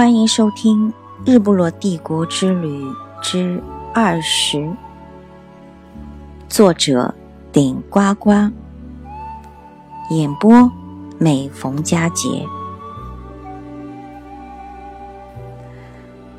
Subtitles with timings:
[0.00, 0.90] 欢迎收听
[1.26, 2.86] 《日不落帝国之旅
[3.20, 3.62] 之
[3.92, 4.56] 二十》，
[6.48, 7.14] 作者
[7.52, 8.30] 顶呱呱，
[10.08, 10.72] 演播
[11.18, 12.46] 每逢佳节。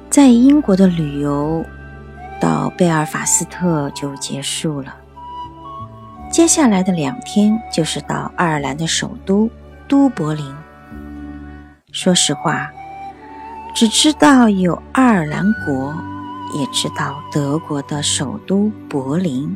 [0.09, 1.64] 在英国的旅游
[2.39, 4.96] 到贝尔法斯特就结束了，
[6.31, 9.48] 接下来的两天就是到爱尔兰的首都
[9.88, 10.52] 都柏林。
[11.91, 12.67] 说实话。
[13.73, 15.95] 只知道有爱尔兰国，
[16.53, 19.55] 也知道德国的首都柏林，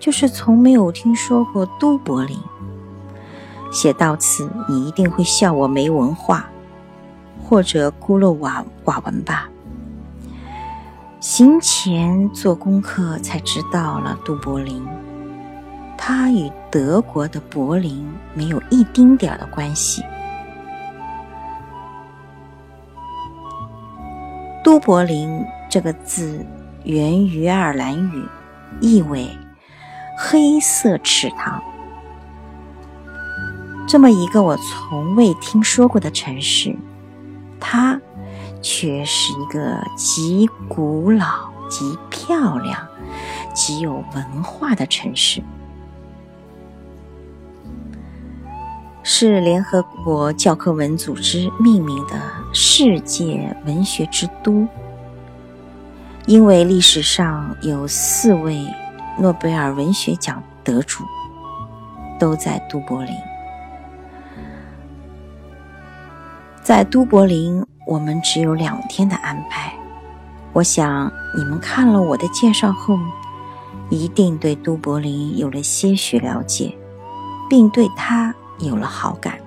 [0.00, 2.36] 就是从没有听说过都柏林。
[3.70, 6.46] 写到此，你一定会笑我没文化，
[7.44, 9.48] 或者孤陋寡寡闻吧？
[11.20, 14.84] 行前做功课才知道了都柏林，
[15.96, 20.02] 它与德国的柏林没有一丁点儿的关系。
[24.62, 26.44] 都柏林这个字
[26.84, 28.28] 源于爱尔兰语，
[28.80, 29.28] 意为
[30.16, 31.62] “黑色池塘”。
[33.88, 36.76] 这么一个我从未听说过的城市，
[37.58, 38.00] 它
[38.62, 42.86] 却是一个极古老、极漂亮、
[43.52, 45.42] 极有文化的城市。
[49.04, 52.20] 是联合国教科文组织命名的
[52.52, 54.66] 世界文学之都，
[56.26, 58.64] 因为历史上有四位
[59.18, 61.04] 诺贝尔文学奖得主
[62.18, 63.14] 都在都柏林。
[66.62, 69.74] 在都柏林，我们只有两天的安排。
[70.52, 72.96] 我想你们看了我的介绍后，
[73.90, 76.72] 一定对都柏林有了些许了解，
[77.50, 78.32] 并对它。
[78.62, 79.38] 有了好感。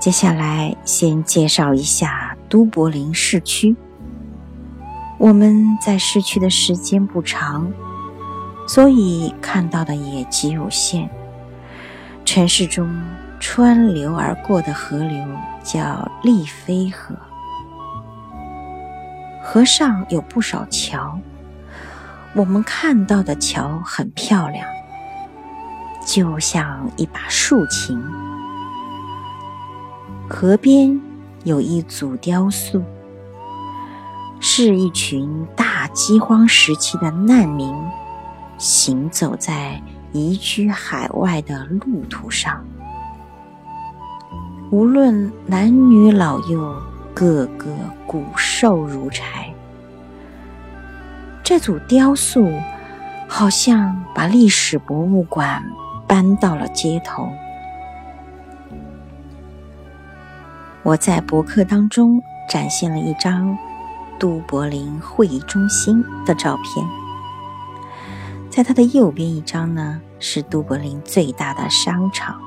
[0.00, 3.76] 接下来，先介绍一下都柏林市区。
[5.18, 7.72] 我们在市区的时间不长，
[8.68, 11.10] 所以看到的也极有限。
[12.24, 12.88] 城市中
[13.40, 15.26] 穿流而过的河流
[15.64, 17.16] 叫利菲河，
[19.42, 21.18] 河上有不少桥。
[22.34, 24.64] 我们看到的桥很漂亮。
[26.08, 28.02] 就像一把竖琴。
[30.26, 30.98] 河边
[31.44, 32.82] 有一组雕塑，
[34.40, 37.70] 是一群大饥荒时期的难民，
[38.56, 39.82] 行走在
[40.12, 42.64] 移居海外的路途上。
[44.70, 46.74] 无论男女老幼，
[47.12, 47.66] 个个
[48.06, 49.52] 骨瘦如柴。
[51.44, 52.50] 这组雕塑
[53.28, 55.62] 好像把历史博物馆。
[56.08, 57.30] 搬到了街头。
[60.82, 63.58] 我在博客当中展现了一张
[64.18, 66.86] 都柏林会议中心的照片，
[68.48, 72.40] 在它的右边一张呢是都柏林最大的商场，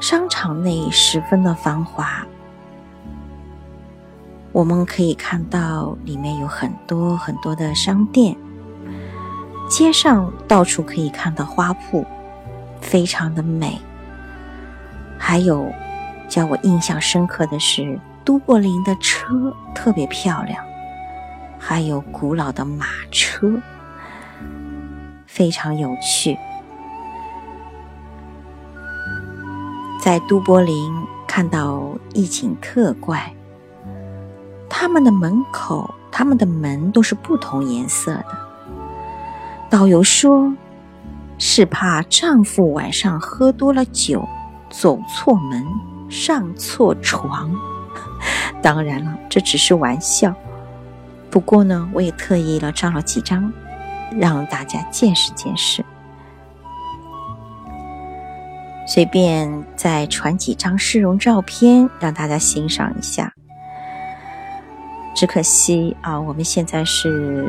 [0.00, 2.24] 商场内十分的繁华，
[4.50, 8.34] 我们可以看到里面有很多很多的商店。
[9.74, 12.06] 街上到处可以看到花铺，
[12.80, 13.76] 非常的美。
[15.18, 15.68] 还有，
[16.28, 20.64] 叫我印象深刻的是，都柏林的车特别漂亮，
[21.58, 23.60] 还有古老的马车，
[25.26, 26.38] 非常有趣。
[30.00, 30.94] 在都柏林
[31.26, 33.34] 看到一景特怪，
[34.70, 38.43] 他们的门口，他们的门都是不同颜色的。
[39.74, 40.54] 导游说
[41.36, 44.24] ：“是怕丈夫晚上喝多了酒，
[44.70, 45.66] 走错门，
[46.08, 47.52] 上错床。
[48.62, 50.32] 当然了，这只是玩笑。
[51.28, 53.52] 不过呢，我也特意了照了几张，
[54.12, 55.84] 让大家见识见识。
[58.86, 63.34] 随便再传几张市容照片，让大家欣赏一下。
[65.16, 67.48] 只可惜啊，我们现在是……”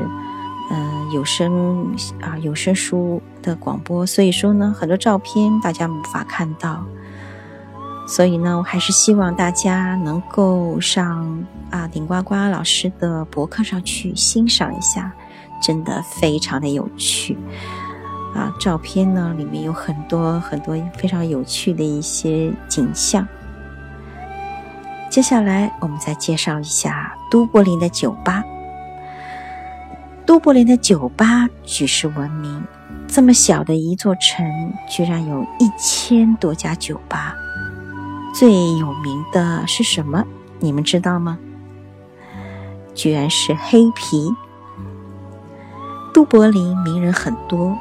[0.71, 6.83] 嗯，有声啊，有声书的广播，所以说呢，很多照片大家无法看到。
[8.07, 15.11] 所以呢，我还是希望大家能够上啊顶呱呱老师的博客上去欣赏一下，
[15.61, 17.37] 真的非常的有趣
[18.35, 18.53] 啊！
[18.59, 23.27] 照片呢里面有很多很多非常有趣的一些景象。
[25.09, 28.43] 接下来我们再介绍一下都柏林的酒吧。
[30.25, 32.63] 都柏林的酒吧举世闻名，
[33.07, 37.35] 这么小的一座城，居然有一千多家酒吧。
[38.33, 40.25] 最有名的是什么？
[40.59, 41.37] 你们知道吗？
[42.95, 44.33] 居然是黑皮。
[46.11, 47.77] 都柏林名人很多，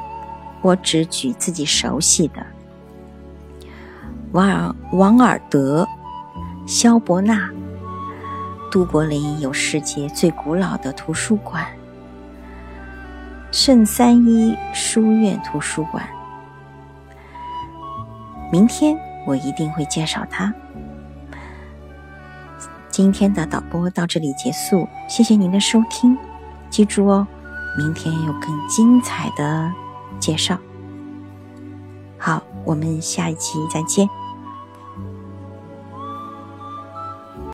[0.61, 2.45] 我只举自己熟悉的：
[4.33, 5.87] 王尔王尔德、
[6.67, 7.49] 萧伯纳。
[8.71, 11.65] 都柏林有世界最古老的图书馆——
[13.55, 16.05] 圣三一书院图书馆。
[18.51, 20.53] 明天我一定会介绍它。
[22.89, 26.17] 今天的导播到这里结束，谢谢您的收听，
[26.69, 27.25] 记住哦。
[27.77, 29.71] 明天有更精彩的
[30.19, 30.57] 介绍。
[32.17, 34.05] 好，我们下一期再见。